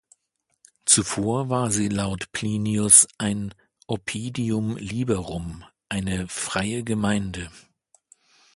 [0.85, 3.53] Zuvor war sie laut Plinius ein
[3.85, 7.51] "oppidum liberum", eine freie Gemeinde.